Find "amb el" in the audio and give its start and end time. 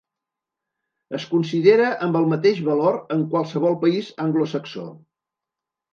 2.07-2.27